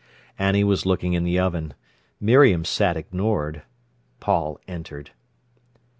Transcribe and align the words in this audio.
Annie 0.39 0.63
was 0.63 0.87
looking 0.87 1.13
in 1.13 1.25
the 1.25 1.37
oven. 1.37 1.75
Miriam 2.19 2.65
sat 2.65 2.97
ignored. 2.97 3.61
Paul 4.19 4.59
entered. 4.67 5.11